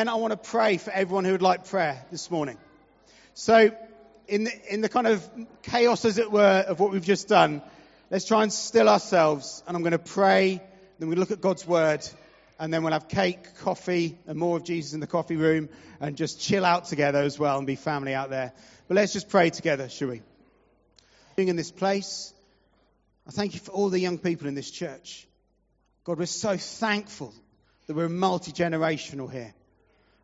And 0.00 0.08
I 0.08 0.14
want 0.14 0.30
to 0.30 0.38
pray 0.38 0.78
for 0.78 0.90
everyone 0.90 1.26
who 1.26 1.32
would 1.32 1.42
like 1.42 1.66
prayer 1.66 2.02
this 2.10 2.30
morning. 2.30 2.56
So, 3.34 3.70
in 4.28 4.44
the, 4.44 4.72
in 4.72 4.80
the 4.80 4.88
kind 4.88 5.06
of 5.06 5.28
chaos, 5.60 6.06
as 6.06 6.16
it 6.16 6.32
were, 6.32 6.64
of 6.66 6.80
what 6.80 6.90
we've 6.90 7.04
just 7.04 7.28
done, 7.28 7.60
let's 8.08 8.24
try 8.24 8.42
and 8.42 8.50
still 8.50 8.88
ourselves. 8.88 9.62
And 9.66 9.76
I'm 9.76 9.82
going 9.82 9.92
to 9.92 9.98
pray, 9.98 10.62
then 10.98 11.10
we 11.10 11.16
look 11.16 11.32
at 11.32 11.42
God's 11.42 11.66
word, 11.66 12.00
and 12.58 12.72
then 12.72 12.82
we'll 12.82 12.94
have 12.94 13.08
cake, 13.08 13.58
coffee, 13.58 14.16
and 14.26 14.38
more 14.38 14.56
of 14.56 14.64
Jesus 14.64 14.94
in 14.94 15.00
the 15.00 15.06
coffee 15.06 15.36
room, 15.36 15.68
and 16.00 16.16
just 16.16 16.40
chill 16.40 16.64
out 16.64 16.86
together 16.86 17.18
as 17.18 17.38
well 17.38 17.58
and 17.58 17.66
be 17.66 17.76
family 17.76 18.14
out 18.14 18.30
there. 18.30 18.54
But 18.88 18.94
let's 18.94 19.12
just 19.12 19.28
pray 19.28 19.50
together, 19.50 19.90
shall 19.90 20.08
we? 20.08 20.22
Being 21.36 21.48
in 21.48 21.56
this 21.56 21.70
place, 21.70 22.32
I 23.28 23.32
thank 23.32 23.52
you 23.52 23.60
for 23.60 23.72
all 23.72 23.90
the 23.90 24.00
young 24.00 24.16
people 24.16 24.48
in 24.48 24.54
this 24.54 24.70
church. 24.70 25.28
God, 26.04 26.18
we're 26.18 26.24
so 26.24 26.56
thankful 26.56 27.34
that 27.86 27.94
we're 27.94 28.08
multi 28.08 28.52
generational 28.52 29.30
here. 29.30 29.52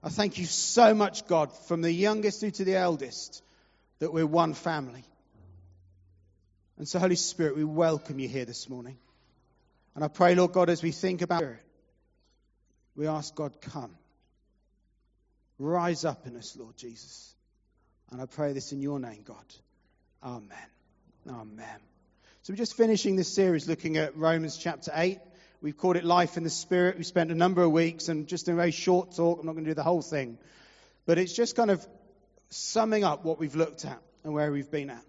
I 0.02 0.08
thank 0.08 0.38
you 0.38 0.44
so 0.44 0.94
much, 0.94 1.26
God, 1.26 1.52
from 1.66 1.82
the 1.82 1.92
youngest 1.92 2.40
through 2.40 2.52
to 2.52 2.64
the 2.64 2.76
eldest, 2.76 3.42
that 3.98 4.12
we're 4.12 4.26
one 4.26 4.54
family. 4.54 5.04
And 6.78 6.86
so, 6.86 6.98
Holy 6.98 7.16
Spirit, 7.16 7.56
we 7.56 7.64
welcome 7.64 8.18
you 8.18 8.28
here 8.28 8.44
this 8.44 8.68
morning. 8.68 8.98
And 9.94 10.04
I 10.04 10.08
pray, 10.08 10.34
Lord 10.34 10.52
God, 10.52 10.68
as 10.68 10.82
we 10.82 10.92
think 10.92 11.22
about 11.22 11.42
it, 11.42 11.56
we 12.94 13.06
ask 13.06 13.34
God, 13.34 13.60
come. 13.60 13.94
Rise 15.58 16.04
up 16.04 16.26
in 16.26 16.36
us, 16.36 16.56
Lord 16.56 16.76
Jesus. 16.76 17.34
And 18.10 18.20
I 18.20 18.26
pray 18.26 18.52
this 18.52 18.72
in 18.72 18.82
your 18.82 19.00
name, 19.00 19.22
God. 19.24 19.44
Amen. 20.22 20.68
Amen. 21.28 21.80
So 22.42 22.52
we're 22.52 22.58
just 22.58 22.76
finishing 22.76 23.16
this 23.16 23.34
series 23.34 23.66
looking 23.66 23.96
at 23.96 24.16
Romans 24.16 24.56
chapter 24.56 24.92
8. 24.94 25.18
We've 25.62 25.76
called 25.76 25.96
it 25.96 26.04
Life 26.04 26.36
in 26.36 26.44
the 26.44 26.50
Spirit. 26.50 26.98
We 26.98 27.04
spent 27.04 27.30
a 27.30 27.34
number 27.34 27.62
of 27.62 27.72
weeks 27.72 28.08
and 28.08 28.26
just 28.26 28.46
in 28.46 28.54
a 28.54 28.56
very 28.56 28.72
short 28.72 29.16
talk, 29.16 29.40
I'm 29.40 29.46
not 29.46 29.52
going 29.52 29.64
to 29.64 29.70
do 29.70 29.74
the 29.74 29.82
whole 29.82 30.02
thing, 30.02 30.36
but 31.06 31.16
it's 31.16 31.32
just 31.32 31.56
kind 31.56 31.70
of 31.70 31.86
summing 32.50 33.04
up 33.04 33.24
what 33.24 33.38
we've 33.38 33.56
looked 33.56 33.86
at 33.86 33.98
and 34.22 34.34
where 34.34 34.52
we've 34.52 34.70
been 34.70 34.90
at. 34.90 35.02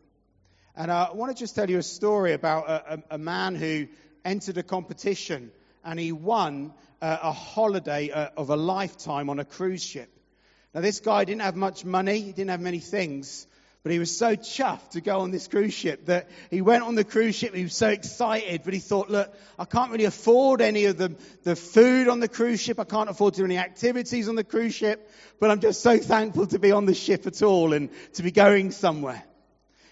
And 0.76 0.89
uh, 0.89 1.09
I 1.12 1.16
want 1.16 1.36
to 1.36 1.39
just 1.39 1.54
tell 1.54 1.70
you 1.70 1.80
a 1.80 1.84
story 1.84 2.31
about 2.31 2.70
a, 2.70 2.94
a, 2.94 3.04
a 3.12 3.17
man 3.17 3.56
who 3.56 3.88
entered 4.23 4.58
a 4.58 4.64
competition 4.64 5.52
and 5.84 6.00
he 6.00 6.14
won 6.14 6.73
uh, 7.02 7.17
a 7.23 7.32
holiday 7.34 8.09
uh, 8.09 8.30
of 8.38 8.50
a 8.50 8.56
lifetime 8.56 9.30
on 9.30 9.39
a 9.39 9.45
cruise 9.45 9.84
ship. 9.84 10.09
Now, 10.73 10.80
this 10.80 11.02
guy 11.02 11.26
didn't 11.26 11.42
have 11.42 11.58
much 11.58 11.84
money, 11.84 12.22
he 12.22 12.32
didn't 12.32 12.52
have 12.52 12.61
many 12.61 12.80
things, 12.80 13.48
but 13.88 13.94
he 13.94 14.00
was 14.00 14.18
so 14.18 14.36
chuffed 14.36 14.90
to 14.90 15.00
go 15.00 15.22
on 15.22 15.32
this 15.32 15.48
cruise 15.48 15.74
ship 15.74 16.08
that 16.08 16.28
he 16.52 16.60
went 16.60 16.84
on 16.84 16.96
the 16.96 17.06
cruise 17.06 17.36
ship. 17.36 17.56
He 17.56 17.64
was 17.64 17.74
so 17.74 17.88
excited, 17.88 18.64
but 18.66 18.74
he 18.74 18.82
thought, 18.82 19.10
look, 19.10 19.34
I 19.58 19.64
can't 19.64 19.94
really 19.94 20.04
afford 20.04 20.60
any 20.60 20.84
of 20.88 20.98
the, 20.98 21.16
the 21.44 21.56
food 21.56 22.10
on 22.10 22.20
the 22.20 22.28
cruise 22.28 22.60
ship. 22.60 22.82
I 22.82 22.84
can't 22.84 23.10
afford 23.10 23.36
to 23.36 23.40
do 23.40 23.46
any 23.46 23.58
activities 23.58 24.28
on 24.28 24.36
the 24.36 24.44
cruise 24.44 24.76
ship, 24.76 25.10
but 25.40 25.52
I'm 25.52 25.62
just 25.62 25.82
so 25.82 25.98
thankful 25.98 26.48
to 26.48 26.60
be 26.60 26.74
on 26.74 26.86
the 26.86 26.94
ship 26.94 27.28
at 27.28 27.42
all 27.42 27.72
and 27.72 27.90
to 28.16 28.24
be 28.24 28.32
going 28.32 28.72
somewhere. 28.72 29.24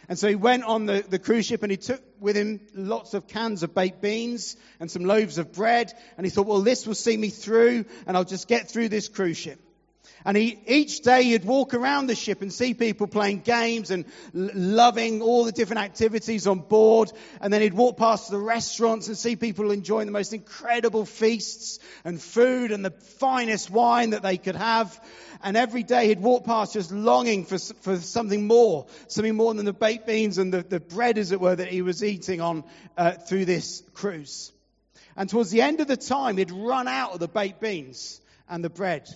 And 0.10 0.20
so 0.20 0.28
he 0.28 0.36
went 0.36 0.66
on 0.66 0.88
the, 0.88 1.06
the 1.08 1.18
cruise 1.18 1.46
ship 1.46 1.64
and 1.64 1.72
he 1.72 1.78
took 1.78 2.02
with 2.20 2.36
him 2.36 2.60
lots 2.74 3.14
of 3.14 3.30
cans 3.30 3.64
of 3.64 3.74
baked 3.74 4.02
beans 4.02 4.58
and 4.82 4.92
some 4.92 5.06
loaves 5.06 5.38
of 5.38 5.54
bread. 5.54 5.94
And 6.18 6.26
he 6.26 6.32
thought, 6.32 6.48
well, 6.48 6.64
this 6.64 6.86
will 6.86 6.96
see 6.96 7.16
me 7.16 7.30
through 7.30 7.86
and 8.06 8.18
I'll 8.18 8.26
just 8.26 8.50
get 8.50 8.70
through 8.70 8.90
this 8.90 9.08
cruise 9.08 9.38
ship. 9.38 9.62
And 10.24 10.36
he, 10.36 10.60
each 10.68 11.02
day 11.02 11.24
he'd 11.24 11.46
walk 11.46 11.74
around 11.74 12.08
the 12.08 12.16
ship 12.16 12.42
and 12.42 12.52
see 12.52 12.74
people 12.74 13.08
playing 13.08 13.42
games 13.42 13.92
and 13.92 14.06
l- 14.36 14.50
loving 14.54 15.22
all 15.22 15.46
the 15.46 15.52
different 15.52 15.82
activities 15.82 16.48
on 16.48 16.60
board. 16.60 17.12
And 17.42 17.54
then 17.54 17.62
he'd 17.62 17.74
walk 17.74 17.98
past 17.98 18.32
the 18.32 18.40
restaurants 18.40 19.08
and 19.08 19.18
see 19.18 19.36
people 19.36 19.72
enjoying 19.72 20.08
the 20.08 20.12
most 20.12 20.34
incredible 20.34 21.06
feasts 21.06 21.80
and 22.04 22.22
food 22.22 22.72
and 22.72 22.84
the 22.84 22.92
finest 22.92 23.70
wine 23.70 24.12
that 24.12 24.24
they 24.24 24.38
could 24.38 24.56
have. 24.56 25.00
And 25.44 25.56
every 25.56 25.84
day 25.84 26.08
he'd 26.08 26.22
walk 26.22 26.46
past 26.46 26.74
just 26.74 26.92
longing 26.92 27.46
for, 27.46 27.60
for 27.60 27.98
something 27.98 28.48
more, 28.48 28.88
something 29.08 29.36
more 29.36 29.54
than 29.54 29.66
the 29.66 29.74
baked 29.74 30.08
beans 30.08 30.38
and 30.38 30.54
the, 30.54 30.64
the 30.64 30.80
bread, 30.80 31.18
as 31.18 31.32
it 31.32 31.40
were, 31.40 31.56
that 31.56 31.68
he 31.68 31.82
was 31.82 32.04
eating 32.04 32.42
on 32.42 32.64
uh, 32.98 33.12
through 33.12 33.46
this 33.46 33.84
cruise. 33.94 34.52
And 35.16 35.30
towards 35.30 35.52
the 35.52 35.62
end 35.62 35.82
of 35.82 35.88
the 35.88 35.98
time, 35.98 36.38
he'd 36.38 36.52
run 36.52 36.88
out 36.88 37.14
of 37.14 37.20
the 37.20 37.28
baked 37.28 37.62
beans 37.62 38.20
and 38.50 38.64
the 38.64 38.70
bread. 38.70 39.08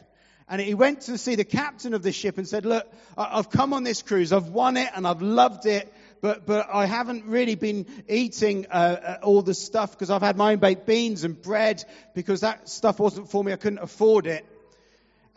And 0.50 0.60
he 0.60 0.74
went 0.74 1.02
to 1.02 1.18
see 1.20 1.36
the 1.36 1.44
captain 1.44 1.94
of 1.94 2.02
the 2.02 2.12
ship 2.12 2.40
and 2.40 2.48
said, 2.48 2.66
look, 2.66 2.92
I've 3.16 3.52
come 3.52 3.72
on 3.72 3.84
this 3.84 4.02
cruise. 4.02 4.34
I've 4.34 4.48
won 4.48 4.78
it 4.78 4.90
and 4.96 5.06
I've 5.06 5.22
loved 5.22 5.68
it. 5.68 5.94
But, 6.22 6.48
but 6.48 6.68
I 6.74 6.86
haven't 6.88 7.26
really 7.26 7.56
been 7.56 7.86
eating 8.10 8.66
uh, 8.70 8.74
uh, 8.74 9.18
all 9.22 9.42
the 9.44 9.54
stuff 9.54 9.92
because 9.92 10.10
I've 10.10 10.24
had 10.24 10.36
my 10.36 10.54
own 10.54 10.60
baked 10.60 10.86
beans 10.86 11.24
and 11.24 11.40
bread 11.40 11.86
because 12.16 12.42
that 12.42 12.68
stuff 12.68 13.00
wasn't 13.00 13.30
for 13.30 13.44
me. 13.44 13.54
I 13.54 13.58
couldn't 13.58 13.80
afford 13.80 14.26
it. 14.26 14.46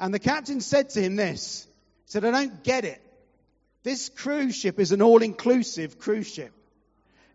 And 0.01 0.12
the 0.15 0.19
captain 0.19 0.61
said 0.61 0.91
to 0.91 1.03
him 1.03 1.15
this. 1.15 1.69
He 2.06 2.12
said, 2.12 2.25
I 2.25 2.31
don't 2.31 2.65
get 2.65 2.84
it. 2.84 3.01
This 3.84 4.09
cruise 4.09 4.56
ship 4.56 4.81
is 4.81 4.93
an 4.93 5.03
all-inclusive 5.03 5.99
cruise 5.99 6.33
ship. 6.33 6.53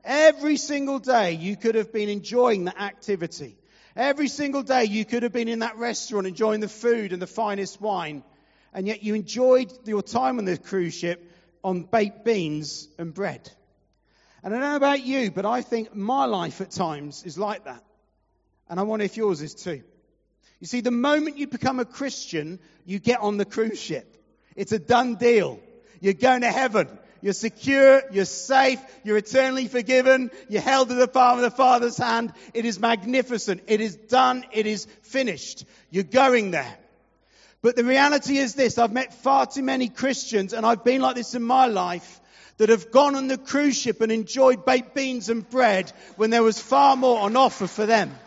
Every 0.03 0.57
single 0.57 0.99
day 0.99 1.33
you 1.33 1.55
could 1.55 1.75
have 1.75 1.93
been 1.93 2.09
enjoying 2.09 2.65
the 2.65 2.81
activity. 2.81 3.55
Every 3.97 4.27
single 4.27 4.61
day 4.61 4.83
you 4.83 5.05
could 5.05 5.23
have 5.23 5.33
been 5.33 5.47
in 5.47 5.59
that 5.59 5.77
restaurant 5.77 6.27
enjoying 6.27 6.59
the 6.59 6.67
food 6.67 7.13
and 7.13 7.21
the 7.21 7.25
finest 7.25 7.81
wine, 7.81 8.23
and 8.71 8.85
yet 8.85 9.01
you 9.01 9.15
enjoyed 9.15 9.73
your 9.85 10.03
time 10.03 10.37
on 10.37 10.45
the 10.45 10.55
cruise 10.55 10.93
ship 10.93 11.31
on 11.63 11.81
baked 11.81 12.23
beans 12.23 12.87
and 12.99 13.11
bread. 13.11 13.49
And 14.43 14.53
I 14.53 14.59
don't 14.59 14.69
know 14.69 14.75
about 14.75 15.03
you, 15.03 15.31
but 15.31 15.47
I 15.47 15.63
think 15.63 15.95
my 15.95 16.25
life 16.25 16.61
at 16.61 16.69
times 16.69 17.23
is 17.23 17.39
like 17.39 17.65
that. 17.65 17.83
And 18.69 18.79
I 18.79 18.83
wonder 18.83 19.03
if 19.03 19.17
yours 19.17 19.41
is 19.41 19.55
too. 19.55 19.81
You 20.59 20.67
see, 20.67 20.81
the 20.81 20.91
moment 20.91 21.39
you 21.39 21.47
become 21.47 21.79
a 21.79 21.85
Christian, 21.85 22.59
you 22.85 22.99
get 22.99 23.19
on 23.19 23.37
the 23.37 23.45
cruise 23.45 23.81
ship. 23.81 24.15
It's 24.55 24.73
a 24.73 24.79
done 24.79 25.15
deal. 25.15 25.59
You're 26.01 26.13
going 26.13 26.41
to 26.41 26.51
heaven. 26.51 26.87
You're 27.27 27.33
secure, 27.33 28.03
you're 28.09 28.23
safe, 28.23 28.79
you're 29.03 29.17
eternally 29.17 29.67
forgiven, 29.67 30.31
you're 30.47 30.61
held 30.61 30.89
in 30.91 30.97
the 30.97 31.09
palm 31.09 31.39
of 31.39 31.43
the 31.43 31.51
Father's 31.51 31.97
hand. 31.97 32.31
It 32.53 32.63
is 32.63 32.79
magnificent. 32.79 33.63
It 33.67 33.81
is 33.81 33.97
done. 33.97 34.45
It 34.53 34.65
is 34.65 34.85
finished. 35.01 35.65
You're 35.89 36.05
going 36.05 36.51
there. 36.51 36.77
But 37.61 37.75
the 37.75 37.83
reality 37.83 38.37
is 38.37 38.53
this, 38.55 38.77
I've 38.77 38.93
met 38.93 39.13
far 39.13 39.45
too 39.45 39.61
many 39.61 39.89
Christians, 39.89 40.53
and 40.53 40.65
I've 40.65 40.85
been 40.85 41.01
like 41.01 41.17
this 41.17 41.35
in 41.35 41.43
my 41.43 41.65
life, 41.65 42.21
that 42.59 42.69
have 42.69 42.91
gone 42.91 43.17
on 43.17 43.27
the 43.27 43.37
cruise 43.37 43.77
ship 43.77 43.99
and 43.99 44.09
enjoyed 44.09 44.63
baked 44.63 44.95
beans 44.95 45.27
and 45.27 45.49
bread 45.49 45.91
when 46.15 46.29
there 46.29 46.43
was 46.43 46.61
far 46.61 46.95
more 46.95 47.19
on 47.19 47.35
offer 47.35 47.67
for 47.67 47.85
them. 47.85 48.17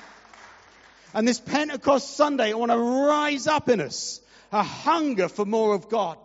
And 1.14 1.26
this 1.26 1.40
Pentecost 1.40 2.18
Sunday, 2.18 2.50
I 2.50 2.54
want 2.54 2.70
to 2.70 2.76
rise 2.76 3.46
up 3.46 3.70
in 3.70 3.80
us 3.80 4.20
a 4.52 4.62
hunger 4.62 5.30
for 5.30 5.46
more 5.46 5.74
of 5.74 5.88
God. 5.88 6.18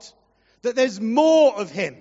That 0.64 0.76
there's 0.76 1.00
more 1.00 1.56
of 1.56 1.72
Him. 1.72 1.96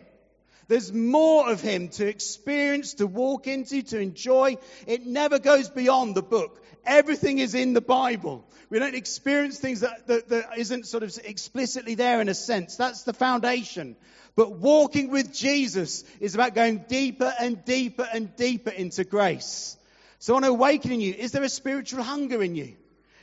There's 0.68 0.92
more 0.92 1.50
of 1.50 1.60
Him 1.60 1.88
to 1.90 2.06
experience, 2.06 2.94
to 2.94 3.06
walk 3.06 3.46
into, 3.46 3.82
to 3.82 3.98
enjoy. 3.98 4.56
It 4.86 5.06
never 5.06 5.38
goes 5.38 5.68
beyond 5.68 6.14
the 6.14 6.22
book. 6.22 6.62
Everything 6.86 7.38
is 7.38 7.54
in 7.54 7.72
the 7.72 7.80
Bible. 7.80 8.44
We 8.70 8.78
don't 8.78 8.94
experience 8.94 9.58
things 9.58 9.80
that, 9.80 10.06
that, 10.06 10.28
that 10.28 10.58
isn't 10.58 10.86
sort 10.86 11.02
of 11.02 11.18
explicitly 11.24 11.94
there 11.94 12.20
in 12.20 12.28
a 12.28 12.34
sense. 12.34 12.76
That's 12.76 13.02
the 13.02 13.12
foundation. 13.12 13.96
But 14.36 14.52
walking 14.52 15.10
with 15.10 15.32
Jesus 15.32 16.04
is 16.20 16.34
about 16.34 16.54
going 16.54 16.84
deeper 16.88 17.32
and 17.38 17.64
deeper 17.64 18.06
and 18.12 18.34
deeper 18.36 18.70
into 18.70 19.04
grace. 19.04 19.76
So 20.18 20.36
on 20.36 20.44
awakening 20.44 21.00
you, 21.00 21.14
is 21.14 21.32
there 21.32 21.42
a 21.42 21.48
spiritual 21.48 22.02
hunger 22.02 22.42
in 22.42 22.54
you? 22.54 22.74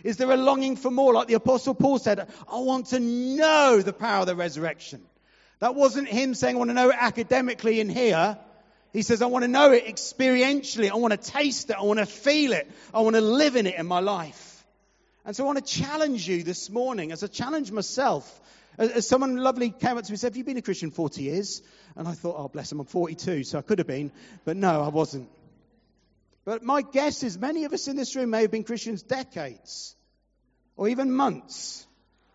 Is 0.04 0.18
there 0.18 0.32
a 0.32 0.38
longing 0.38 0.76
for 0.76 0.90
more? 0.90 1.14
Like 1.14 1.28
the 1.28 1.36
apostle 1.36 1.76
Paul 1.76 2.00
said, 2.00 2.28
I 2.52 2.60
want 2.60 2.88
to 2.88 3.00
know 3.00 3.82
the 3.82 3.94
power 3.94 4.22
of 4.22 4.28
the 4.28 4.36
resurrection. 4.36 5.02
That 5.62 5.76
wasn't 5.76 6.08
him 6.08 6.34
saying, 6.34 6.56
I 6.56 6.58
want 6.58 6.72
to 6.72 6.74
know 6.74 6.90
it 6.90 6.98
academically 7.00 7.80
in 7.80 7.88
here. 7.88 8.38
He 8.94 9.04
says, 9.04 9.22
I 9.22 9.28
want 9.28 9.44
to 9.44 9.48
know 9.48 9.72
it 9.72 9.86
experientially. 9.86 10.90
I 10.90 10.96
want 10.96 11.12
to 11.12 11.32
taste 11.32 11.70
it. 11.70 11.76
I 11.78 11.84
want 11.84 12.00
to 12.00 12.08
feel 12.08 12.52
it. 12.52 12.70
I 12.94 13.02
want 13.02 13.16
to 13.16 13.22
live 13.22 13.56
in 13.56 13.68
it 13.68 13.76
in 13.76 13.86
my 13.86 14.00
life. 14.00 14.66
And 15.24 15.36
so 15.36 15.44
I 15.44 15.46
want 15.46 15.64
to 15.64 15.64
challenge 15.64 16.28
you 16.28 16.42
this 16.42 16.72
morning 16.72 17.12
as 17.12 17.24
I 17.24 17.28
challenge 17.28 17.72
myself. 17.72 18.42
As, 18.80 19.08
someone 19.08 19.38
lovely 19.38 19.70
came 19.70 19.98
up 19.98 20.04
to 20.04 20.12
me 20.12 20.14
and 20.14 20.20
said, 20.20 20.30
Have 20.30 20.38
you 20.38 20.44
been 20.44 20.58
a 20.58 20.64
Christian 20.64 20.90
40 20.90 21.22
years? 21.22 21.62
And 21.96 22.08
I 22.08 22.14
thought, 22.14 22.38
Oh, 22.40 22.48
bless 22.48 22.72
him, 22.72 22.80
I'm 22.80 22.88
42, 22.88 23.44
so 23.44 23.60
I 23.60 23.62
could 23.62 23.78
have 23.78 23.88
been. 23.88 24.12
But 24.44 24.58
no, 24.58 24.82
I 24.82 24.88
wasn't. 24.88 25.30
But 26.44 26.64
my 26.64 26.82
guess 26.82 27.22
is 27.22 27.38
many 27.38 27.66
of 27.66 27.74
us 27.74 27.88
in 27.88 27.96
this 27.96 28.16
room 28.16 28.32
may 28.32 28.42
have 28.42 28.52
been 28.52 28.64
Christians 28.64 29.04
decades 29.04 29.96
or 30.76 30.90
even 30.90 31.12
months. 31.12 31.86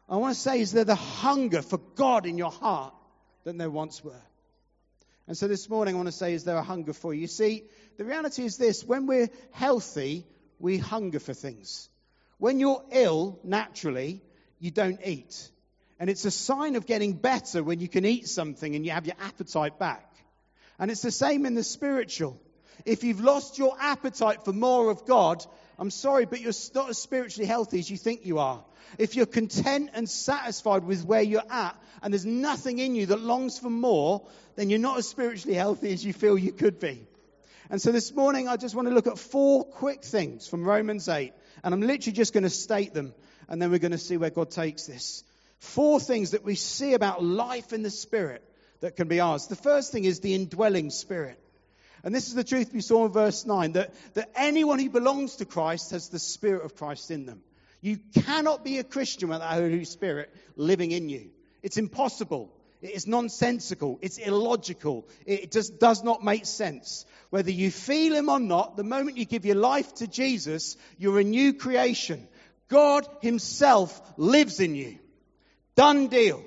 I 0.08 0.16
want 0.16 0.36
to 0.36 0.40
say, 0.40 0.60
is 0.60 0.70
there 0.70 0.84
the 0.84 0.94
hunger 0.94 1.60
for 1.60 1.78
God 1.96 2.24
in 2.24 2.38
your 2.38 2.52
heart? 2.52 2.94
Than 3.46 3.58
there 3.58 3.70
once 3.70 4.02
were. 4.02 4.22
And 5.28 5.38
so 5.38 5.46
this 5.46 5.70
morning 5.70 5.94
I 5.94 5.98
want 5.98 6.08
to 6.08 6.12
say, 6.12 6.34
is 6.34 6.42
there 6.42 6.56
a 6.56 6.64
hunger 6.64 6.92
for 6.92 7.14
you? 7.14 7.20
You 7.20 7.26
see, 7.28 7.62
the 7.96 8.04
reality 8.04 8.44
is 8.44 8.56
this 8.56 8.82
when 8.82 9.06
we're 9.06 9.28
healthy, 9.52 10.26
we 10.58 10.78
hunger 10.78 11.20
for 11.20 11.32
things. 11.32 11.88
When 12.38 12.58
you're 12.58 12.82
ill, 12.90 13.38
naturally, 13.44 14.20
you 14.58 14.72
don't 14.72 14.98
eat. 15.04 15.48
And 16.00 16.10
it's 16.10 16.24
a 16.24 16.30
sign 16.32 16.74
of 16.74 16.86
getting 16.86 17.12
better 17.12 17.62
when 17.62 17.78
you 17.78 17.86
can 17.88 18.04
eat 18.04 18.26
something 18.26 18.74
and 18.74 18.84
you 18.84 18.90
have 18.90 19.06
your 19.06 19.16
appetite 19.20 19.78
back. 19.78 20.12
And 20.80 20.90
it's 20.90 21.02
the 21.02 21.12
same 21.12 21.46
in 21.46 21.54
the 21.54 21.62
spiritual. 21.62 22.42
If 22.84 23.04
you've 23.04 23.20
lost 23.20 23.58
your 23.58 23.76
appetite 23.80 24.44
for 24.44 24.52
more 24.52 24.90
of 24.90 25.06
God, 25.06 25.46
I'm 25.78 25.90
sorry, 25.90 26.24
but 26.24 26.40
you're 26.40 26.52
not 26.74 26.90
as 26.90 26.98
spiritually 26.98 27.46
healthy 27.46 27.78
as 27.78 27.90
you 27.90 27.96
think 27.96 28.24
you 28.24 28.38
are. 28.38 28.64
If 28.98 29.14
you're 29.14 29.26
content 29.26 29.90
and 29.92 30.08
satisfied 30.08 30.84
with 30.84 31.04
where 31.04 31.22
you're 31.22 31.42
at, 31.50 31.76
and 32.02 32.12
there's 32.12 32.24
nothing 32.24 32.78
in 32.78 32.94
you 32.94 33.06
that 33.06 33.20
longs 33.20 33.58
for 33.58 33.68
more, 33.68 34.26
then 34.54 34.70
you're 34.70 34.78
not 34.78 34.98
as 34.98 35.08
spiritually 35.08 35.56
healthy 35.56 35.92
as 35.92 36.04
you 36.04 36.12
feel 36.12 36.38
you 36.38 36.52
could 36.52 36.80
be. 36.80 37.06
And 37.68 37.82
so 37.82 37.92
this 37.92 38.14
morning, 38.14 38.48
I 38.48 38.56
just 38.56 38.74
want 38.74 38.88
to 38.88 38.94
look 38.94 39.06
at 39.06 39.18
four 39.18 39.64
quick 39.64 40.04
things 40.04 40.46
from 40.46 40.64
Romans 40.64 41.08
8. 41.08 41.32
And 41.64 41.74
I'm 41.74 41.80
literally 41.80 42.12
just 42.12 42.32
going 42.32 42.44
to 42.44 42.50
state 42.50 42.94
them, 42.94 43.12
and 43.48 43.60
then 43.60 43.70
we're 43.70 43.80
going 43.80 43.92
to 43.92 43.98
see 43.98 44.16
where 44.16 44.30
God 44.30 44.50
takes 44.50 44.86
this. 44.86 45.24
Four 45.58 46.00
things 46.00 46.30
that 46.30 46.44
we 46.44 46.54
see 46.54 46.94
about 46.94 47.22
life 47.22 47.72
in 47.72 47.82
the 47.82 47.90
Spirit 47.90 48.42
that 48.80 48.96
can 48.96 49.08
be 49.08 49.20
ours. 49.20 49.48
The 49.48 49.56
first 49.56 49.90
thing 49.90 50.04
is 50.04 50.20
the 50.20 50.34
indwelling 50.34 50.90
Spirit. 50.90 51.40
And 52.04 52.14
this 52.14 52.28
is 52.28 52.34
the 52.34 52.44
truth 52.44 52.72
we 52.72 52.80
saw 52.80 53.06
in 53.06 53.12
verse 53.12 53.46
9 53.46 53.72
that, 53.72 53.94
that 54.14 54.30
anyone 54.36 54.78
who 54.78 54.90
belongs 54.90 55.36
to 55.36 55.44
Christ 55.44 55.90
has 55.90 56.08
the 56.08 56.18
Spirit 56.18 56.64
of 56.64 56.76
Christ 56.76 57.10
in 57.10 57.26
them. 57.26 57.42
You 57.80 57.98
cannot 58.14 58.64
be 58.64 58.78
a 58.78 58.84
Christian 58.84 59.28
without 59.28 59.56
the 59.56 59.62
Holy 59.62 59.84
Spirit 59.84 60.34
living 60.56 60.92
in 60.92 61.08
you. 61.08 61.30
It's 61.62 61.76
impossible. 61.76 62.52
It 62.82 62.90
is 62.90 63.06
nonsensical. 63.06 63.98
It's 64.02 64.18
illogical. 64.18 65.08
It 65.24 65.50
just 65.50 65.80
does 65.80 66.04
not 66.04 66.22
make 66.22 66.46
sense. 66.46 67.06
Whether 67.30 67.50
you 67.50 67.70
feel 67.70 68.14
Him 68.14 68.28
or 68.28 68.38
not, 68.38 68.76
the 68.76 68.84
moment 68.84 69.16
you 69.16 69.24
give 69.24 69.44
your 69.44 69.56
life 69.56 69.94
to 69.96 70.06
Jesus, 70.06 70.76
you're 70.98 71.18
a 71.18 71.24
new 71.24 71.54
creation. 71.54 72.28
God 72.68 73.08
Himself 73.22 74.00
lives 74.16 74.60
in 74.60 74.74
you. 74.74 74.98
Done 75.74 76.08
deal. 76.08 76.42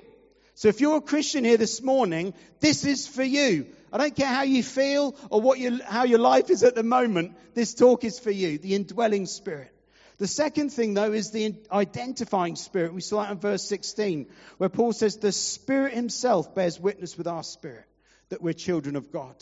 So 0.54 0.68
if 0.68 0.80
you're 0.80 0.98
a 0.98 1.02
Christian 1.02 1.44
here 1.44 1.56
this 1.56 1.82
morning, 1.82 2.34
this 2.60 2.84
is 2.84 3.06
for 3.06 3.22
you. 3.22 3.66
I 3.92 3.98
don't 3.98 4.14
care 4.14 4.26
how 4.26 4.42
you 4.42 4.62
feel 4.62 5.16
or 5.30 5.40
what 5.40 5.58
how 5.82 6.04
your 6.04 6.18
life 6.18 6.50
is 6.50 6.62
at 6.62 6.74
the 6.74 6.82
moment. 6.82 7.36
This 7.54 7.74
talk 7.74 8.04
is 8.04 8.18
for 8.18 8.30
you, 8.30 8.58
the 8.58 8.74
indwelling 8.74 9.26
spirit. 9.26 9.74
The 10.18 10.26
second 10.26 10.70
thing, 10.70 10.92
though, 10.92 11.12
is 11.12 11.30
the 11.30 11.54
identifying 11.72 12.54
spirit. 12.54 12.92
We 12.92 13.00
saw 13.00 13.22
that 13.22 13.32
in 13.32 13.38
verse 13.38 13.64
16, 13.64 14.26
where 14.58 14.68
Paul 14.68 14.92
says, 14.92 15.16
The 15.16 15.32
Spirit 15.32 15.94
Himself 15.94 16.54
bears 16.54 16.78
witness 16.78 17.16
with 17.16 17.26
our 17.26 17.42
spirit 17.42 17.86
that 18.28 18.42
we're 18.42 18.52
children 18.52 18.96
of 18.96 19.10
God. 19.10 19.34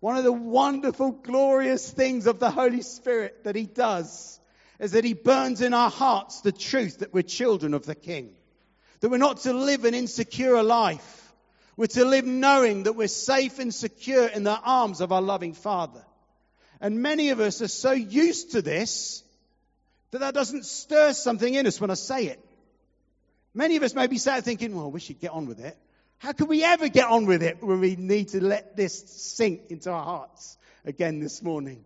One 0.00 0.16
of 0.16 0.24
the 0.24 0.32
wonderful, 0.32 1.12
glorious 1.12 1.88
things 1.88 2.26
of 2.26 2.40
the 2.40 2.50
Holy 2.50 2.82
Spirit 2.82 3.44
that 3.44 3.54
He 3.54 3.66
does 3.66 4.40
is 4.80 4.92
that 4.92 5.04
He 5.04 5.14
burns 5.14 5.60
in 5.60 5.74
our 5.74 5.90
hearts 5.90 6.40
the 6.40 6.50
truth 6.50 6.98
that 6.98 7.14
we're 7.14 7.22
children 7.22 7.72
of 7.72 7.86
the 7.86 7.94
King. 7.94 8.34
That 9.00 9.10
we're 9.10 9.18
not 9.18 9.42
to 9.42 9.52
live 9.52 9.84
an 9.84 9.94
insecure 9.94 10.60
life 10.64 11.29
we're 11.80 11.86
to 11.86 12.04
live 12.04 12.26
knowing 12.26 12.82
that 12.82 12.92
we're 12.92 13.08
safe 13.08 13.58
and 13.58 13.72
secure 13.72 14.26
in 14.26 14.42
the 14.42 14.54
arms 14.54 15.00
of 15.00 15.12
our 15.12 15.22
loving 15.22 15.54
Father. 15.54 16.04
And 16.78 17.00
many 17.00 17.30
of 17.30 17.40
us 17.40 17.62
are 17.62 17.68
so 17.68 17.92
used 17.92 18.50
to 18.50 18.60
this 18.60 19.24
that 20.10 20.18
that 20.18 20.34
doesn't 20.34 20.66
stir 20.66 21.14
something 21.14 21.54
in 21.54 21.66
us 21.66 21.80
when 21.80 21.90
I 21.90 21.94
say 21.94 22.26
it. 22.26 22.38
Many 23.54 23.76
of 23.76 23.82
us 23.82 23.94
may 23.94 24.08
be 24.08 24.18
sat 24.18 24.44
thinking, 24.44 24.76
well, 24.76 24.90
we 24.90 25.00
should 25.00 25.20
get 25.20 25.30
on 25.30 25.46
with 25.46 25.58
it. 25.58 25.74
How 26.18 26.32
can 26.32 26.48
we 26.48 26.62
ever 26.64 26.88
get 26.88 27.08
on 27.08 27.24
with 27.24 27.42
it 27.42 27.62
when 27.62 27.80
we 27.80 27.96
need 27.96 28.28
to 28.28 28.44
let 28.44 28.76
this 28.76 29.02
sink 29.08 29.70
into 29.70 29.90
our 29.90 30.04
hearts 30.04 30.58
again 30.84 31.18
this 31.18 31.42
morning? 31.42 31.82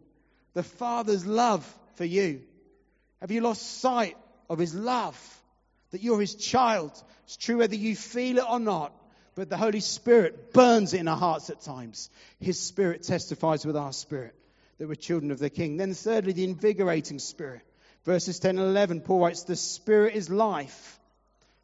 The 0.55 0.65
Father's 0.65 1.25
love 1.25 1.65
for 1.95 2.05
you. 2.05 2.43
Have 3.21 3.31
you 3.31 3.43
lost 3.43 3.81
sight 3.81 4.17
of 4.51 4.59
His 4.59 4.75
love? 4.75 5.17
That 5.93 6.03
you're 6.03 6.21
His 6.21 6.35
child. 6.35 6.91
It's 7.27 7.37
true 7.37 7.59
whether 7.59 7.77
you 7.77 7.95
feel 7.95 8.39
it 8.39 8.45
or 8.51 8.59
not 8.59 8.93
but 9.35 9.49
the 9.51 9.57
Holy 9.57 9.81
Spirit 9.81 10.53
burns 10.53 10.95
in 10.95 11.09
our 11.09 11.17
hearts 11.17 11.51
at 11.51 11.61
times. 11.61 12.11
His 12.41 12.59
Spirit 12.59 13.03
testifies 13.03 13.67
with 13.67 13.77
our 13.77 13.93
spirit 13.93 14.35
that 14.79 14.89
we're 14.89 14.95
children 14.95 15.31
of 15.31 15.39
the 15.39 15.51
King. 15.51 15.77
Then, 15.77 15.95
thirdly, 15.95 16.33
the 16.33 16.45
invigorating 16.45 17.19
Spirit. 17.19 17.63
Verses 18.05 18.39
10 18.39 18.59
and 18.59 18.69
11, 18.69 19.01
Paul 19.01 19.21
writes, 19.21 19.45
The 19.45 19.57
Spirit 19.57 20.15
is 20.15 20.29
life 20.29 21.01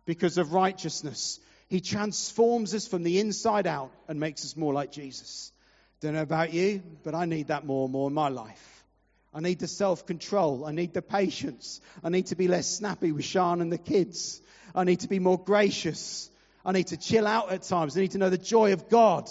because 0.06 0.38
of 0.38 0.52
righteousness. 0.52 1.38
He 1.68 1.80
transforms 1.80 2.74
us 2.74 2.88
from 2.88 3.02
the 3.02 3.20
inside 3.20 3.66
out 3.66 3.92
and 4.08 4.18
makes 4.18 4.44
us 4.44 4.56
more 4.56 4.72
like 4.72 4.90
Jesus. 4.90 5.52
Don't 6.00 6.14
know 6.14 6.22
about 6.22 6.52
you, 6.52 6.82
but 7.04 7.14
I 7.14 7.26
need 7.26 7.48
that 7.48 7.66
more 7.66 7.84
and 7.84 7.92
more 7.92 8.08
in 8.08 8.14
my 8.14 8.28
life. 8.28 8.84
I 9.32 9.40
need 9.40 9.60
the 9.60 9.68
self 9.68 10.06
control. 10.06 10.64
I 10.64 10.72
need 10.72 10.94
the 10.94 11.02
patience. 11.02 11.80
I 12.02 12.08
need 12.08 12.26
to 12.26 12.36
be 12.36 12.48
less 12.48 12.66
snappy 12.66 13.12
with 13.12 13.24
Sean 13.24 13.60
and 13.60 13.70
the 13.70 13.78
kids. 13.78 14.40
I 14.74 14.84
need 14.84 15.00
to 15.00 15.08
be 15.08 15.18
more 15.18 15.38
gracious. 15.38 16.30
I 16.64 16.72
need 16.72 16.88
to 16.88 16.96
chill 16.96 17.26
out 17.26 17.50
at 17.52 17.62
times. 17.62 17.96
I 17.96 18.00
need 18.00 18.12
to 18.12 18.18
know 18.18 18.30
the 18.30 18.38
joy 18.38 18.72
of 18.72 18.88
God. 18.88 19.30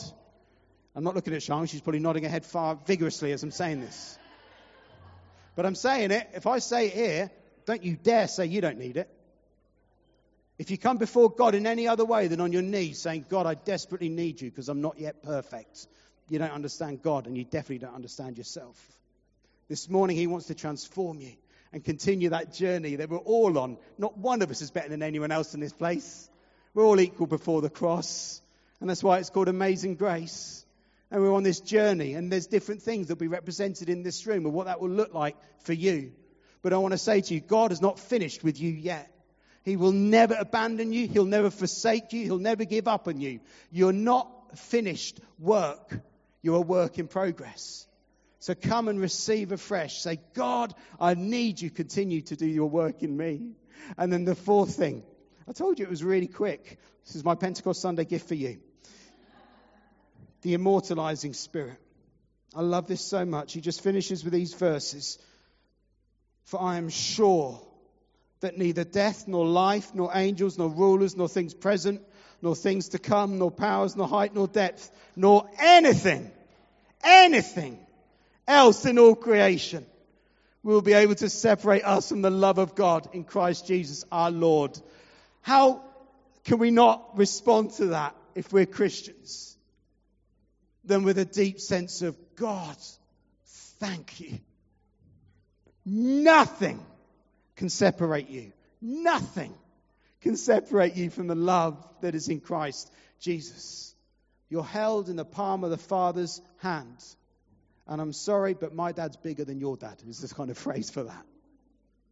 I'm 0.96 1.04
not 1.04 1.16
looking 1.16 1.34
at 1.34 1.44
Sean. 1.44 1.66
She's 1.68 1.82
probably 1.82 2.00
nodding 2.00 2.24
her 2.24 2.30
head 2.30 2.46
far 2.46 2.76
vigorously 2.76 3.32
as 3.32 3.44
I'm 3.44 3.52
saying 3.52 3.82
this. 3.82 4.18
But 5.56 5.66
I'm 5.66 5.76
saying 5.76 6.12
it. 6.12 6.30
If 6.34 6.48
I 6.48 6.60
say 6.60 6.88
it 6.88 6.94
here, 6.94 7.32
don't 7.66 7.84
you 7.84 7.96
dare 7.96 8.28
say 8.28 8.46
you 8.46 8.62
don't 8.62 8.80
need 8.80 8.98
it. 8.98 9.10
If 10.58 10.72
you 10.72 10.78
come 10.78 10.98
before 10.98 11.30
God 11.30 11.56
in 11.56 11.68
any 11.68 11.88
other 11.88 12.04
way 12.04 12.28
than 12.28 12.42
on 12.42 12.52
your 12.52 12.62
knees 12.62 13.00
saying, 13.00 13.26
God, 13.30 13.46
I 13.46 13.54
desperately 13.54 14.10
need 14.10 14.42
you 14.42 14.50
because 14.50 14.68
I'm 14.68 14.82
not 14.82 15.00
yet 15.00 15.24
perfect, 15.24 15.88
you 16.30 16.40
don't 16.40 16.52
understand 16.52 17.02
God 17.02 17.28
and 17.28 17.38
you 17.38 17.46
definitely 17.46 17.80
don't 17.80 17.96
understand 17.96 18.38
yourself. 18.38 18.78
This 19.70 19.90
morning, 19.90 20.18
He 20.18 20.28
wants 20.28 20.48
to 20.48 20.56
transform 20.56 21.22
you 21.22 21.34
and 21.72 21.84
continue 21.84 22.30
that 22.32 22.54
journey 22.54 22.98
that 22.98 23.10
we're 23.10 23.18
all 23.18 23.58
on. 23.58 23.78
Not 23.98 24.18
one 24.18 24.42
of 24.42 24.52
us 24.52 24.62
is 24.62 24.72
better 24.72 24.90
than 24.90 25.04
anyone 25.04 25.32
else 25.32 25.54
in 25.54 25.60
this 25.60 25.72
place. 25.72 26.30
We're 26.74 26.86
all 26.86 27.00
equal 27.00 27.28
before 27.28 27.62
the 27.62 27.70
cross. 27.70 28.42
And 28.80 28.90
that's 28.90 29.04
why 29.04 29.20
it's 29.20 29.30
called 29.30 29.48
Amazing 29.48 29.96
Grace. 29.96 30.66
And 31.12 31.22
we're 31.22 31.34
on 31.34 31.44
this 31.44 31.60
journey, 31.60 32.14
and 32.14 32.32
there's 32.32 32.46
different 32.46 32.84
things 32.84 33.08
that 33.08 33.16
will 33.16 33.20
be 33.20 33.28
represented 33.28 33.90
in 33.90 34.04
this 34.04 34.28
room 34.28 34.46
and 34.46 34.54
what 34.54 34.68
that 34.68 34.80
will 34.80 34.92
look 34.92 35.14
like 35.14 35.36
for 35.64 35.74
you. 35.74 36.12
But 36.62 36.72
I 36.72 36.78
want 36.78 36.92
to 36.92 37.00
say 37.00 37.22
to 37.22 37.34
you, 37.34 37.40
God 37.40 37.72
has 37.72 37.82
not 37.82 37.98
finished 38.00 38.44
with 38.44 38.60
you 38.60 38.70
yet. 38.70 39.12
He 39.64 39.76
will 39.76 39.92
never 39.92 40.36
abandon 40.36 40.94
you. 40.94 41.08
He'll 41.08 41.26
never 41.26 41.50
forsake 41.50 42.14
you. 42.14 42.26
He'll 42.26 42.38
never 42.38 42.64
give 42.64 42.88
up 42.88 43.08
on 43.08 43.20
you. 43.20 43.40
You're 43.72 43.92
not 43.92 44.58
finished 44.58 45.20
work. 45.40 46.00
You're 46.42 46.58
a 46.58 46.62
work 46.62 47.00
in 47.00 47.08
progress. 47.08 47.88
So 48.40 48.54
come 48.56 48.88
and 48.88 49.00
receive 49.02 49.52
afresh. 49.52 50.00
Say, 50.00 50.20
God, 50.34 50.74
I 51.00 51.16
need 51.16 51.60
you. 51.60 51.70
Continue 51.70 52.22
to 52.22 52.36
do 52.36 52.46
your 52.46 52.70
work 52.70 53.04
in 53.04 53.18
me. 53.18 53.52
And 53.98 54.14
then 54.14 54.26
the 54.26 54.36
fourth 54.36 54.76
thing 54.76 55.04
I 55.50 55.52
told 55.52 55.80
you 55.80 55.86
it 55.86 55.90
was 55.90 56.04
really 56.04 56.28
quick. 56.28 56.78
This 57.06 57.16
is 57.16 57.24
my 57.24 57.34
Pentecost 57.34 57.82
Sunday 57.82 58.06
gift 58.06 58.28
for 58.28 58.36
you. 58.36 58.60
The 60.44 60.54
immortalizing 60.54 61.34
spirit. 61.34 61.78
I 62.56 62.62
love 62.62 62.88
this 62.88 63.02
so 63.02 63.26
much. 63.26 63.54
He 63.54 63.62
just 63.62 63.82
finishes 63.82 64.24
with 64.24 64.32
these 64.32 64.54
verses. 64.54 65.18
For 66.44 66.62
I 66.62 66.78
am 66.78 66.90
sure 66.90 67.60
that 68.42 68.60
neither 68.60 68.84
death, 68.84 69.28
nor 69.28 69.44
life, 69.46 69.96
nor 69.96 70.12
angels, 70.14 70.60
nor 70.60 70.70
rulers, 70.70 71.18
nor 71.18 71.28
things 71.28 71.56
present, 71.56 72.02
nor 72.44 72.56
things 72.56 72.90
to 72.90 73.00
come, 73.00 73.40
nor 73.40 73.50
powers, 73.50 73.96
nor 73.96 74.08
height, 74.08 74.36
nor 74.36 74.48
depth, 74.48 74.92
nor 75.16 75.50
anything, 75.60 76.30
anything 77.04 77.80
else 78.48 78.86
in 78.86 79.00
all 79.00 79.16
creation 79.16 79.84
will 80.62 80.82
be 80.82 80.94
able 80.94 81.16
to 81.16 81.30
separate 81.30 81.84
us 81.84 82.10
from 82.10 82.22
the 82.22 82.30
love 82.30 82.60
of 82.60 82.76
God 82.76 83.10
in 83.14 83.24
Christ 83.24 83.66
Jesus 83.66 84.06
our 84.12 84.30
Lord. 84.30 84.80
How 85.42 85.84
can 86.44 86.58
we 86.58 86.72
not 86.72 87.18
respond 87.18 87.72
to 87.74 87.88
that 87.88 88.16
if 88.36 88.52
we're 88.52 88.66
Christians? 88.66 89.58
Then 90.84 91.04
with 91.04 91.18
a 91.18 91.26
deep 91.26 91.60
sense 91.60 92.02
of 92.02 92.18
God, 92.36 92.76
thank 93.80 94.20
you. 94.20 94.40
Nothing 95.86 96.84
can 97.56 97.70
separate 97.70 98.30
you. 98.30 98.52
Nothing 98.82 99.54
can 100.22 100.38
separate 100.38 100.96
you 100.96 101.10
from 101.10 101.28
the 101.28 101.36
love 101.36 101.78
that 102.02 102.16
is 102.16 102.30
in 102.30 102.40
Christ 102.40 102.92
Jesus. 103.20 103.94
You're 104.50 104.64
held 104.64 105.10
in 105.10 105.16
the 105.16 105.26
palm 105.26 105.64
of 105.64 105.70
the 105.70 105.78
Father's 105.78 106.42
hand. 106.58 107.04
And 107.88 108.02
I'm 108.02 108.14
sorry, 108.14 108.54
but 108.54 108.74
my 108.74 108.92
dad's 108.92 109.18
bigger 109.18 109.46
than 109.46 109.60
your 109.60 109.78
dad, 109.78 110.02
is 110.08 110.20
this 110.20 110.34
kind 110.34 110.50
of 110.50 110.58
phrase 110.58 110.90
for 110.90 111.04
that. 111.04 111.26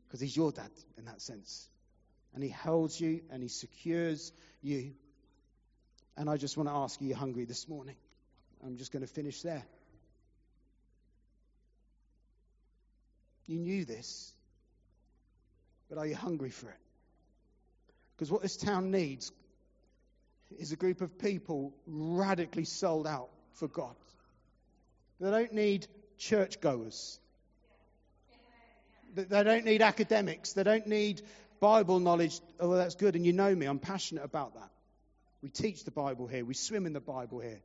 Because 0.07 0.19
he's 0.19 0.36
your 0.36 0.51
dad 0.51 0.72
in 0.98 1.05
that 1.05 1.22
sense 1.22 1.69
and 2.38 2.44
He 2.44 2.51
holds 2.51 3.01
you 3.01 3.22
and 3.32 3.41
He 3.41 3.50
secures 3.50 4.32
you. 4.62 4.91
And 6.15 6.29
I 6.29 6.38
just 6.38 6.56
want 6.56 6.70
to 6.70 6.75
ask 6.75 7.01
you, 7.01 7.08
you 7.08 7.15
hungry 7.15 7.46
this 7.46 7.67
morning? 7.67 7.96
I'm 8.63 8.77
just 8.77 8.91
going 8.91 9.01
to 9.01 9.12
finish 9.12 9.41
there. 9.41 9.63
You 13.48 13.58
knew 13.58 13.86
this, 13.86 14.32
but 15.89 15.98
are 15.98 16.06
you 16.06 16.15
hungry 16.15 16.51
for 16.51 16.70
it? 16.70 16.77
Because 18.15 18.32
what 18.32 18.44
this 18.44 18.56
town 18.56 18.91
needs 18.91 19.32
is 20.60 20.72
a 20.72 20.75
group 20.75 21.01
of 21.01 21.17
people 21.17 21.74
radically 21.88 22.65
sold 22.65 23.08
out 23.08 23.29
for 23.53 23.67
God. 23.67 23.96
They 25.20 25.32
don't 25.32 25.53
need 25.53 25.88
churchgoers. 26.20 27.20
They 29.15 29.44
don't 29.44 29.65
need 29.65 29.82
academics. 29.82 30.53
They 30.53 30.62
don't 30.62 30.86
need 30.86 31.24
Bible 31.59 31.99
knowledge, 31.99 32.39
oh, 32.59 32.75
that's 32.75 32.95
good, 32.95 33.15
and 33.15 33.25
you 33.25 33.33
know 33.33 33.53
me, 33.53 33.65
I'm 33.65 33.79
passionate 33.79 34.23
about 34.23 34.55
that. 34.55 34.69
We 35.41 35.49
teach 35.49 35.83
the 35.83 35.91
Bible 35.91 36.27
here, 36.27 36.43
we 36.45 36.53
swim 36.53 36.85
in 36.85 36.93
the 36.93 36.99
Bible 36.99 37.39
here. 37.39 37.61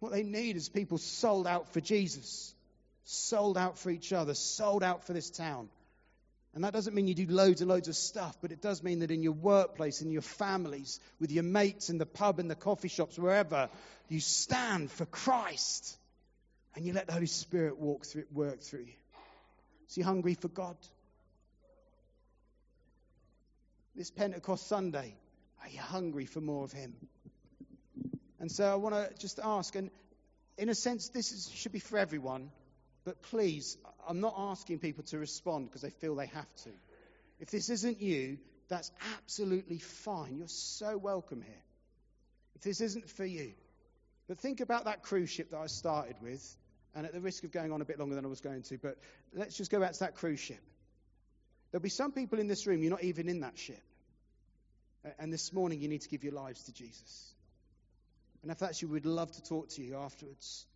What 0.00 0.12
they 0.12 0.22
need 0.22 0.56
is 0.56 0.68
people 0.68 0.98
sold 0.98 1.46
out 1.46 1.72
for 1.72 1.80
Jesus. 1.80 2.54
sold 3.04 3.56
out 3.56 3.78
for 3.78 3.90
each 3.90 4.12
other, 4.12 4.34
sold 4.34 4.82
out 4.82 5.04
for 5.04 5.12
this 5.12 5.30
town. 5.30 5.68
And 6.54 6.64
that 6.64 6.72
doesn't 6.72 6.94
mean 6.94 7.08
you 7.08 7.14
do 7.14 7.26
loads 7.26 7.60
and 7.60 7.68
loads 7.68 7.88
of 7.88 7.96
stuff, 7.96 8.36
but 8.40 8.52
it 8.52 8.62
does 8.62 8.82
mean 8.82 9.00
that 9.00 9.10
in 9.10 9.22
your 9.22 9.32
workplace, 9.32 10.02
in 10.02 10.10
your 10.10 10.22
families, 10.22 11.00
with 11.20 11.32
your 11.32 11.42
mates, 11.42 11.90
in 11.90 11.98
the 11.98 12.06
pub, 12.06 12.38
in 12.38 12.48
the 12.48 12.54
coffee 12.54 12.88
shops, 12.88 13.18
wherever, 13.18 13.68
you 14.08 14.20
stand 14.20 14.90
for 14.90 15.04
Christ 15.06 15.96
and 16.76 16.86
you 16.86 16.92
let 16.92 17.06
the 17.06 17.12
Holy 17.12 17.26
Spirit 17.26 17.78
walk 17.78 18.06
through, 18.06 18.24
work 18.32 18.60
through 18.62 18.80
you. 18.80 18.94
So 19.88 20.00
you 20.00 20.04
hungry 20.04 20.34
for 20.34 20.48
God? 20.48 20.76
This 23.96 24.10
Pentecost 24.10 24.66
Sunday, 24.66 25.14
are 25.62 25.68
you 25.68 25.78
hungry 25.78 26.26
for 26.26 26.40
more 26.40 26.64
of 26.64 26.72
Him? 26.72 26.94
And 28.40 28.50
so 28.50 28.64
I 28.64 28.74
want 28.74 28.96
to 28.96 29.08
just 29.20 29.38
ask, 29.42 29.76
and 29.76 29.88
in 30.58 30.68
a 30.68 30.74
sense, 30.74 31.10
this 31.10 31.30
is, 31.30 31.48
should 31.54 31.70
be 31.70 31.78
for 31.78 31.96
everyone, 31.96 32.50
but 33.04 33.22
please, 33.22 33.78
I'm 34.08 34.20
not 34.20 34.34
asking 34.36 34.80
people 34.80 35.04
to 35.04 35.18
respond 35.18 35.66
because 35.66 35.82
they 35.82 35.90
feel 35.90 36.16
they 36.16 36.26
have 36.26 36.52
to. 36.64 36.70
If 37.38 37.52
this 37.52 37.70
isn't 37.70 38.00
you, 38.00 38.38
that's 38.68 38.90
absolutely 39.16 39.78
fine. 39.78 40.38
You're 40.38 40.48
so 40.48 40.96
welcome 40.96 41.40
here. 41.40 41.62
If 42.56 42.62
this 42.62 42.80
isn't 42.80 43.08
for 43.10 43.24
you, 43.24 43.52
but 44.26 44.40
think 44.40 44.60
about 44.60 44.86
that 44.86 45.02
cruise 45.04 45.30
ship 45.30 45.52
that 45.52 45.58
I 45.58 45.66
started 45.66 46.16
with, 46.20 46.44
and 46.96 47.06
at 47.06 47.12
the 47.12 47.20
risk 47.20 47.44
of 47.44 47.52
going 47.52 47.70
on 47.70 47.80
a 47.80 47.84
bit 47.84 48.00
longer 48.00 48.16
than 48.16 48.24
I 48.24 48.28
was 48.28 48.40
going 48.40 48.62
to, 48.62 48.76
but 48.78 48.96
let's 49.32 49.56
just 49.56 49.70
go 49.70 49.78
back 49.78 49.92
to 49.92 50.00
that 50.00 50.16
cruise 50.16 50.40
ship. 50.40 50.60
There'll 51.74 51.82
be 51.82 51.88
some 51.88 52.12
people 52.12 52.38
in 52.38 52.46
this 52.46 52.68
room, 52.68 52.84
you're 52.84 52.92
not 52.92 53.02
even 53.02 53.28
in 53.28 53.40
that 53.40 53.58
ship. 53.58 53.82
And 55.18 55.32
this 55.32 55.52
morning, 55.52 55.80
you 55.80 55.88
need 55.88 56.02
to 56.02 56.08
give 56.08 56.22
your 56.22 56.32
lives 56.32 56.62
to 56.66 56.72
Jesus. 56.72 57.34
And 58.42 58.52
if 58.52 58.60
that's 58.60 58.80
you, 58.80 58.86
we'd 58.86 59.04
love 59.04 59.32
to 59.32 59.42
talk 59.42 59.70
to 59.70 59.82
you 59.82 59.96
afterwards 59.96 60.66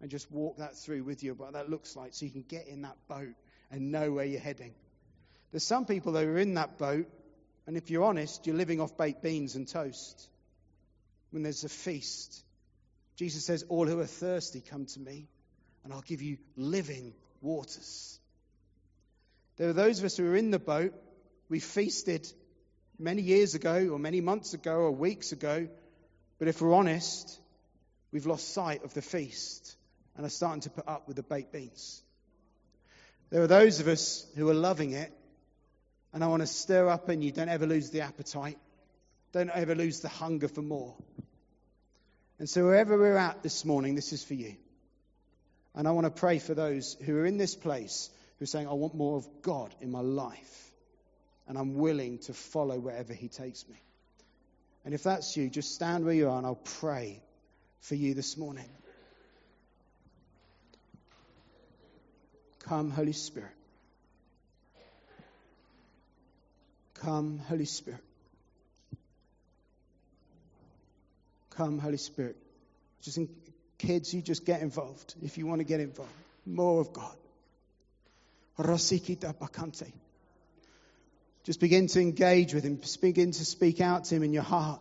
and 0.00 0.10
just 0.10 0.32
walk 0.32 0.56
that 0.56 0.74
through 0.74 1.04
with 1.04 1.22
you, 1.22 1.34
what 1.34 1.52
that 1.52 1.68
looks 1.68 1.94
like, 1.94 2.14
so 2.14 2.24
you 2.24 2.30
can 2.30 2.40
get 2.40 2.68
in 2.68 2.80
that 2.82 2.96
boat 3.06 3.34
and 3.70 3.92
know 3.92 4.12
where 4.12 4.24
you're 4.24 4.40
heading. 4.40 4.72
There's 5.52 5.62
some 5.62 5.84
people 5.84 6.12
that 6.12 6.24
are 6.24 6.38
in 6.38 6.54
that 6.54 6.78
boat, 6.78 7.06
and 7.66 7.76
if 7.76 7.90
you're 7.90 8.04
honest, 8.04 8.46
you're 8.46 8.56
living 8.56 8.80
off 8.80 8.96
baked 8.96 9.22
beans 9.22 9.56
and 9.56 9.68
toast. 9.68 10.26
When 11.32 11.42
there's 11.42 11.64
a 11.64 11.68
feast, 11.68 12.42
Jesus 13.16 13.44
says, 13.44 13.62
All 13.68 13.86
who 13.86 14.00
are 14.00 14.06
thirsty, 14.06 14.62
come 14.62 14.86
to 14.86 15.00
me, 15.00 15.28
and 15.84 15.92
I'll 15.92 16.00
give 16.00 16.22
you 16.22 16.38
living 16.56 17.12
waters. 17.42 18.18
There 19.56 19.70
are 19.70 19.74
those 19.74 19.98
of 19.98 20.04
us 20.04 20.16
who 20.16 20.30
are 20.30 20.36
in 20.36 20.50
the 20.50 20.58
boat. 20.58 20.92
We 21.48 21.60
feasted 21.60 22.30
many 22.98 23.22
years 23.22 23.54
ago, 23.54 23.88
or 23.92 23.98
many 23.98 24.20
months 24.20 24.54
ago, 24.54 24.76
or 24.76 24.90
weeks 24.90 25.32
ago. 25.32 25.68
But 26.38 26.48
if 26.48 26.60
we're 26.60 26.74
honest, 26.74 27.40
we've 28.12 28.26
lost 28.26 28.52
sight 28.52 28.84
of 28.84 28.92
the 28.94 29.02
feast 29.02 29.76
and 30.16 30.26
are 30.26 30.30
starting 30.30 30.62
to 30.62 30.70
put 30.70 30.88
up 30.88 31.06
with 31.06 31.16
the 31.16 31.22
baked 31.22 31.52
beans. 31.52 32.02
There 33.30 33.42
are 33.42 33.46
those 33.46 33.80
of 33.80 33.88
us 33.88 34.26
who 34.36 34.48
are 34.48 34.54
loving 34.54 34.92
it, 34.92 35.12
and 36.12 36.22
I 36.22 36.28
want 36.28 36.42
to 36.42 36.46
stir 36.46 36.88
up 36.88 37.08
in 37.08 37.22
you 37.22 37.32
don't 37.32 37.48
ever 37.48 37.66
lose 37.66 37.90
the 37.90 38.02
appetite, 38.02 38.58
don't 39.32 39.50
ever 39.50 39.74
lose 39.74 40.00
the 40.00 40.08
hunger 40.08 40.48
for 40.48 40.62
more. 40.62 40.94
And 42.38 42.48
so, 42.48 42.64
wherever 42.64 42.98
we're 42.98 43.16
at 43.16 43.42
this 43.42 43.64
morning, 43.64 43.94
this 43.94 44.12
is 44.12 44.22
for 44.22 44.34
you. 44.34 44.56
And 45.74 45.88
I 45.88 45.90
want 45.92 46.06
to 46.06 46.10
pray 46.10 46.38
for 46.38 46.54
those 46.54 46.96
who 47.04 47.16
are 47.16 47.26
in 47.26 47.38
this 47.38 47.54
place 47.54 48.10
who 48.38 48.42
are 48.42 48.46
saying, 48.46 48.68
I 48.68 48.72
want 48.72 48.94
more 48.94 49.16
of 49.16 49.26
God 49.42 49.74
in 49.80 49.90
my 49.90 50.00
life, 50.00 50.70
and 51.48 51.56
I'm 51.56 51.74
willing 51.74 52.18
to 52.20 52.32
follow 52.32 52.78
wherever 52.78 53.12
He 53.12 53.28
takes 53.28 53.68
me. 53.68 53.76
And 54.84 54.94
if 54.94 55.02
that's 55.02 55.36
you, 55.36 55.48
just 55.48 55.74
stand 55.74 56.04
where 56.04 56.14
you 56.14 56.28
are, 56.28 56.36
and 56.36 56.46
I'll 56.46 56.54
pray 56.54 57.20
for 57.80 57.94
you 57.94 58.14
this 58.14 58.36
morning. 58.36 58.68
Come, 62.60 62.90
Holy 62.90 63.12
Spirit. 63.12 63.52
Come, 66.94 67.38
Holy 67.38 67.64
Spirit. 67.64 68.00
Come, 71.50 71.78
Holy 71.78 71.96
Spirit. 71.96 72.36
Just 73.02 73.18
in, 73.18 73.28
kids, 73.78 74.12
you 74.12 74.20
just 74.20 74.44
get 74.44 74.62
involved 74.62 75.14
if 75.22 75.38
you 75.38 75.46
want 75.46 75.60
to 75.60 75.64
get 75.64 75.80
involved. 75.80 76.12
More 76.44 76.80
of 76.80 76.92
God. 76.92 77.16
Just 81.44 81.60
begin 81.60 81.86
to 81.88 82.00
engage 82.00 82.54
with 82.54 82.64
Him. 82.64 82.80
Begin 83.00 83.30
to 83.32 83.44
speak 83.44 83.80
out 83.80 84.04
to 84.04 84.14
Him 84.14 84.22
in 84.22 84.32
your 84.32 84.42
heart. 84.42 84.80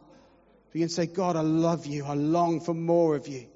Begin 0.72 0.88
to 0.88 0.94
say, 0.94 1.06
God, 1.06 1.36
I 1.36 1.42
love 1.42 1.86
you. 1.86 2.06
I 2.06 2.16
long 2.16 2.60
for 2.60 2.74
more 2.74 3.16
of 3.16 3.28
you. 3.28 3.48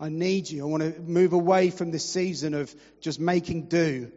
I 0.00 0.08
need 0.08 0.50
you. 0.50 0.64
I 0.64 0.66
want 0.66 0.82
to 0.82 1.00
move 1.00 1.32
away 1.32 1.70
from 1.70 1.92
this 1.92 2.04
season 2.04 2.54
of 2.54 2.74
just 3.00 3.20
making 3.20 3.68
do 3.68 4.10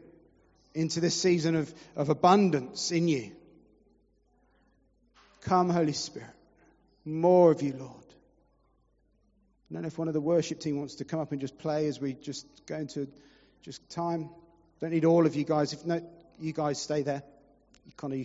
into 0.74 1.00
this 1.00 1.20
season 1.20 1.56
of, 1.56 1.74
of 1.96 2.10
abundance 2.10 2.92
in 2.92 3.08
you. 3.08 3.32
Come, 5.42 5.70
Holy 5.70 5.94
Spirit. 5.94 6.30
More 7.06 7.52
of 7.52 7.62
you, 7.62 7.74
Lord. 7.78 7.92
I 9.70 9.74
don't 9.74 9.84
know 9.84 9.88
if 9.88 9.98
one 9.98 10.08
of 10.08 10.14
the 10.14 10.22
worship 10.22 10.60
team 10.60 10.78
wants 10.80 10.96
to 10.96 11.06
come 11.06 11.20
up 11.20 11.32
and 11.32 11.40
just 11.40 11.58
play 11.58 11.88
as 11.88 12.00
we 12.00 12.14
just 12.14 12.46
go 12.66 12.76
into 12.78 13.08
just 13.62 13.88
time. 13.90 14.30
Don't 14.82 14.92
need 14.92 15.06
all 15.06 15.26
of 15.26 15.36
you 15.36 15.44
guys. 15.44 15.74
If 15.74 15.86
no, 15.86 16.02
you 16.40 16.54
guys 16.54 16.82
stay 16.82 17.02
there. 17.02 17.24
You 17.86 17.94
kind 17.96 18.14
of 18.14 18.20